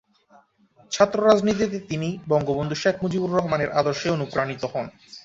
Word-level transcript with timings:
ছাত্র 0.91 1.17
রাজনীতিতে 1.25 1.77
তিনি 1.89 2.09
বঙ্গবন্ধু 2.29 2.75
শেখ 2.75 2.95
মুজিবুর 3.03 3.31
রহমানের 3.33 3.69
আদর্শে 3.71 4.07
অনুপ্রাণিত 4.09 4.61
হন। 4.73 4.85